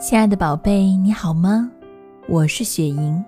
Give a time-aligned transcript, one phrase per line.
[0.00, 1.68] 亲爱的宝贝，你好吗？
[2.28, 3.24] 我是雪莹，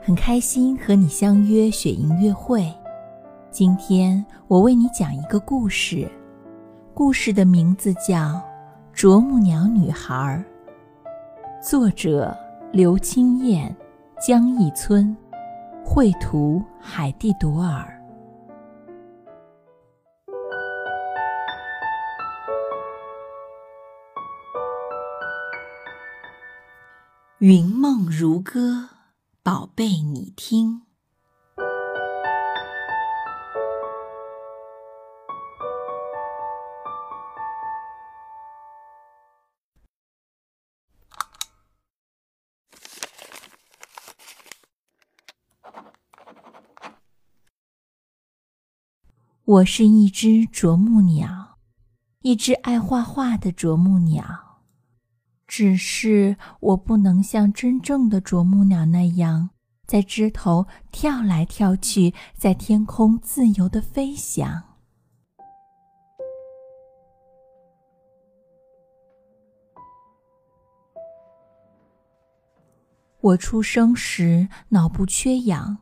[0.00, 2.72] 很开心和你相约雪莹约会。
[3.50, 6.08] 今天我为你讲一个故事，
[6.94, 8.16] 故事的名字叫
[8.92, 10.40] 《啄木鸟女孩》，
[11.68, 12.32] 作者
[12.70, 13.74] 刘清燕、
[14.24, 15.16] 江一村，
[15.84, 17.97] 绘图海蒂朵尔。
[27.40, 28.88] 云梦如歌，
[29.44, 30.82] 宝贝，你听。
[49.44, 51.56] 我是一只啄木鸟，
[52.22, 54.47] 一只爱画画的啄木鸟。
[55.48, 59.48] 只是我不能像真正的啄木鸟那样，
[59.86, 64.62] 在枝头跳来跳去，在天空自由的飞翔。
[73.20, 75.78] 我出生时脑部缺氧，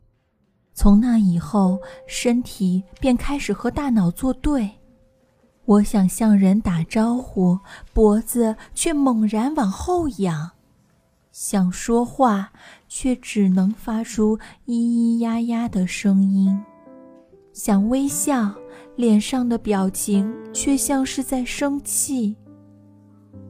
[0.73, 4.76] 从那以后，身体便开始和大脑作对。
[5.67, 7.59] 我想向人打招呼，
[7.93, 10.51] 脖子却猛然往后仰；
[11.33, 12.53] 想说话，
[12.87, 16.57] 却只能发出咿咿呀呀的声音；
[17.51, 18.55] 想微笑，
[18.95, 22.33] 脸上的表情却像是在生气。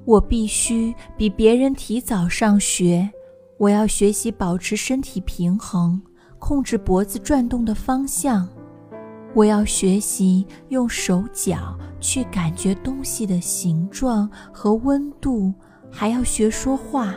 [0.04, 3.08] 我必须比别人提早上学，
[3.60, 6.02] 我要学习保持身体平衡，
[6.40, 8.50] 控制脖子转动的方向。
[9.36, 15.54] 我要学习用手脚去感觉东西的形状和温度，
[15.92, 17.14] 还要学说话。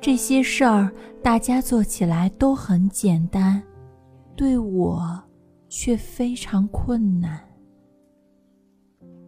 [0.00, 0.90] 这些事儿
[1.22, 3.62] 大家做起来都很简单，
[4.36, 5.22] 对我
[5.68, 7.40] 却非常困难。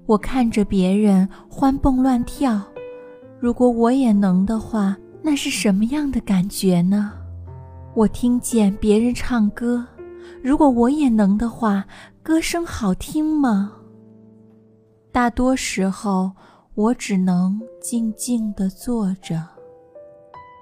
[0.06, 2.62] 我看着别人欢蹦乱跳，
[3.40, 7.12] 如果我也能的话，那是什么样的感觉呢？
[7.94, 9.84] 我听见别人唱歌。
[10.42, 11.84] 如果我也能的话，
[12.22, 13.72] 歌声好听吗？
[15.10, 16.30] 大多时候，
[16.74, 19.42] 我只能静静地坐着。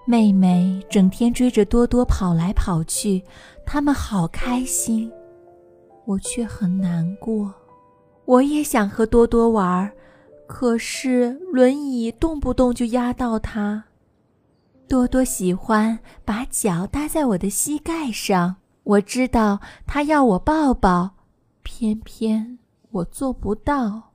[0.06, 3.24] 妹妹整天追着多多跑来跑去，
[3.66, 5.10] 他们好开心，
[6.04, 7.52] 我却很难过。
[8.24, 9.92] 我也想和多多玩，
[10.46, 13.84] 可是轮椅动不动就压到他。
[14.88, 18.56] 多多喜欢把脚搭在我的膝盖上。
[18.84, 21.10] 我知道他要我抱抱，
[21.64, 22.60] 偏偏
[22.92, 24.05] 我做不到，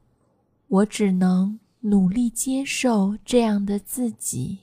[0.72, 4.60] 我只能努力接受这样的自己。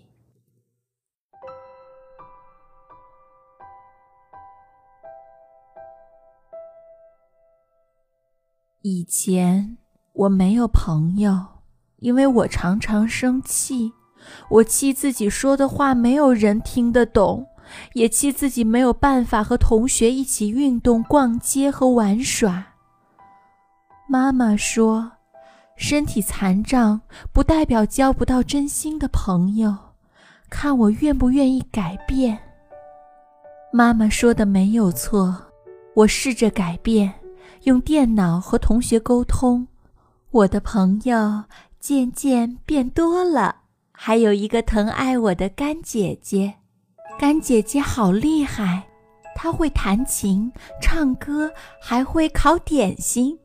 [8.80, 9.76] 以前
[10.14, 11.46] 我没有朋友，
[11.98, 13.92] 因为我常常生气，
[14.48, 17.46] 我气自己说的话没有人听得懂。
[17.92, 22.64] 也气自己没有办法和同学一起运动、逛街和玩耍。
[24.08, 25.12] 妈妈说
[25.78, 27.00] ：“身体残障
[27.32, 29.74] 不代表交不到真心的朋友，
[30.50, 32.38] 看我愿不愿意改变。”
[33.72, 35.34] 妈妈说的没有错，
[35.94, 37.14] 我试着改变，
[37.62, 39.68] 用电脑和同学沟通，
[40.32, 41.44] 我的朋友
[41.78, 43.54] 渐渐变多了，
[43.92, 46.54] 还有一个疼爱我的干姐姐。
[47.20, 48.84] 干姐姐好厉害，
[49.36, 50.50] 她会弹琴、
[50.82, 51.50] 唱歌，
[51.80, 53.38] 还会烤点心。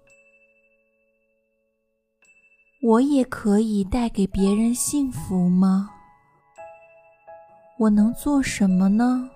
[2.86, 5.90] 我也可以带给别人幸福吗？
[7.80, 9.30] 我能做什么呢？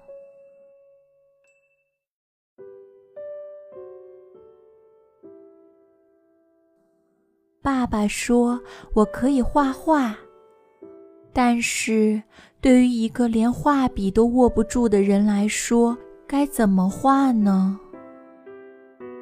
[7.62, 8.62] 爸爸说
[8.94, 10.14] 我可以画画。
[11.32, 12.22] 但是，
[12.60, 15.98] 对于一个连画笔都握不住的人来说，
[16.28, 17.80] 该怎么画呢？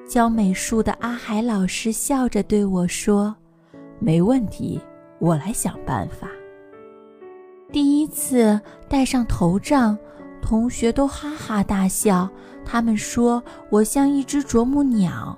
[0.09, 3.35] 教美术的阿海老师笑着对我说
[3.99, 4.79] ：“没问题，
[5.19, 6.29] 我来想办法。”
[7.71, 9.97] 第一次戴上头杖，
[10.41, 12.29] 同学都哈哈大笑，
[12.63, 15.37] 他们说我像一只啄木鸟。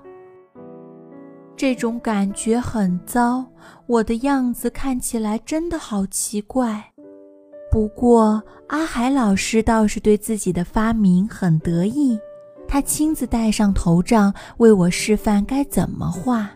[1.55, 3.43] 这种感觉很糟，
[3.87, 6.83] 我的样子看起来真的好奇怪。
[7.71, 12.19] 不过阿海老师倒是对自己的发明很得意，
[12.67, 16.49] 他亲自戴上头杖为我示范该怎么画。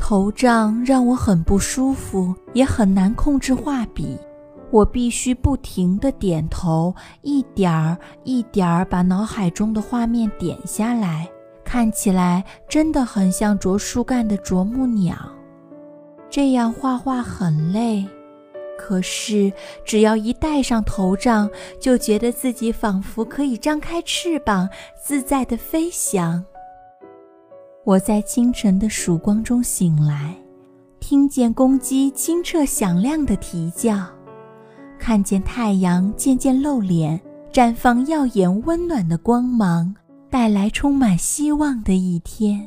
[0.00, 4.18] 头杖让我很不舒服，也很难控制画笔。
[4.70, 11.28] 我必须不停地点头，一点儿一点儿把脑海中的画面点下来，
[11.62, 15.14] 看起来真的很像啄树干的啄木鸟。
[16.30, 18.04] 这样画画很累，
[18.78, 19.52] 可是
[19.84, 21.48] 只要一戴上头罩，
[21.78, 24.68] 就觉得自己仿佛可以张开翅膀，
[25.00, 26.44] 自在地飞翔。
[27.90, 30.32] 我在清晨的曙光中醒来，
[31.00, 34.06] 听见公鸡清澈响亮的啼叫。
[34.96, 37.20] 看见太阳渐渐露脸，
[37.52, 39.92] 绽放耀眼温暖的光芒，
[40.30, 42.64] 带来充满希望的一天。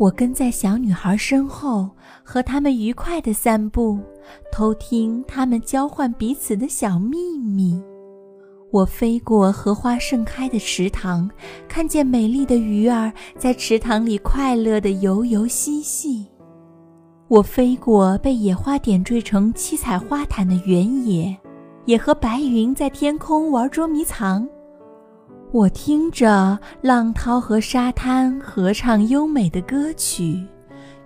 [0.00, 1.88] 我跟在小女孩身后，
[2.24, 4.00] 和他们愉快地散步，
[4.50, 7.80] 偷听他们交换彼此的小秘密。
[8.74, 11.30] 我飞过荷花盛开的池塘，
[11.68, 16.26] 看见美丽的鱼儿在池塘里快乐地游游嬉戏。
[17.28, 21.36] 我飞过被野花点缀成七彩花毯的原野，
[21.84, 24.44] 也和白云在天空玩捉迷藏。
[25.52, 30.44] 我听着浪涛和沙滩合唱优美的歌曲，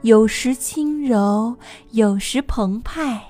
[0.00, 1.54] 有时轻柔，
[1.90, 3.22] 有时澎湃。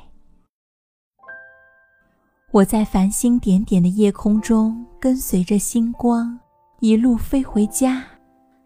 [2.50, 6.38] 我在繁星点点的夜空中跟随着星光，
[6.80, 8.02] 一路飞回家，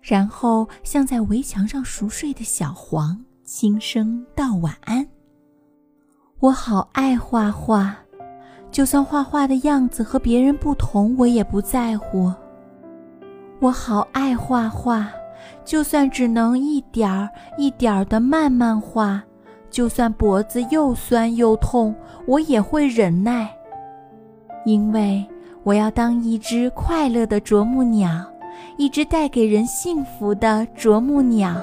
[0.00, 3.18] 然后像在围墙上熟睡的小黄。
[3.44, 5.04] 轻声道晚安。
[6.38, 7.94] 我好爱画画，
[8.70, 12.32] 就算画画的样子和别人不同，我也不在乎。
[13.60, 15.10] 我好爱画画，
[15.64, 19.20] 就算只能一点儿一点儿的慢慢画，
[19.70, 21.94] 就算脖子又酸又痛，
[22.26, 23.52] 我也会忍耐，
[24.64, 25.24] 因为
[25.62, 28.10] 我要当一只快乐的啄木鸟，
[28.76, 31.54] 一只带给人幸福的啄木鸟。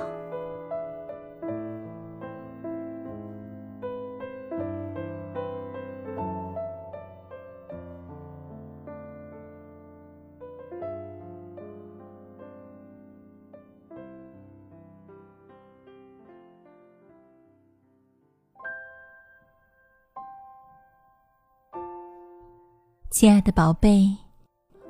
[23.20, 24.16] 亲爱的宝贝，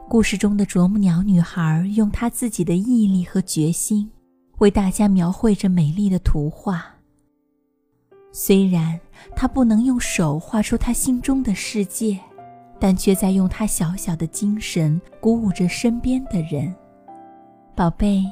[0.08, 4.08] 故事中的啄木鸟女孩用她自己的毅力和决心，
[4.60, 6.86] 为大家描绘着美丽的图画。
[8.32, 9.00] 虽然
[9.36, 12.20] 她不能用手画出她心中的世界，
[12.80, 16.72] 但却在用她小小的精神鼓舞着身边的人。
[17.74, 18.24] 宝贝，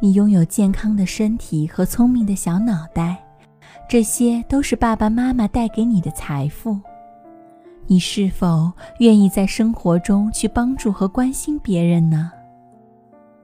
[0.00, 3.22] 你拥有健康的身体和聪明的小脑袋，
[3.86, 6.80] 这些都是爸爸妈妈带给你的财富。
[7.86, 12.30] 你是否愿意在生活中去帮助和关心别人呢？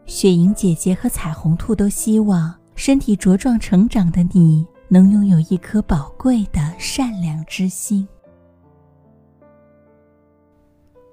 [0.06, 8.08] 雪莹姐姐和彩虹兔都希望身体茁壮成长的你能拥有一颗宝贵的善良之心。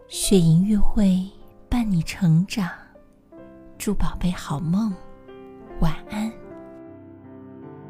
[0.08, 1.28] 雪莹月会
[1.68, 2.70] 伴你成长，
[3.78, 4.94] 祝宝贝好梦，
[5.82, 6.32] 晚安。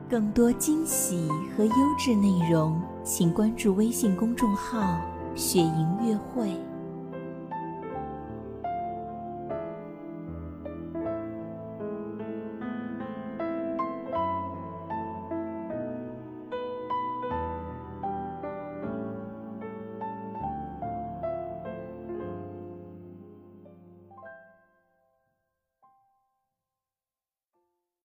[0.09, 4.99] 更多惊喜和优质内容，请关注微信公众号。
[5.35, 6.74] 雪莹月会。